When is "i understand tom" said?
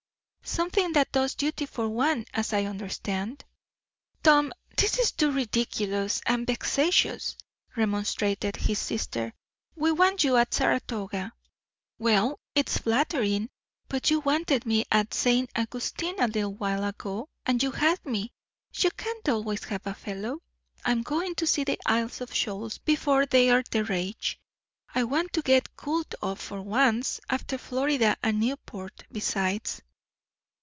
2.51-4.51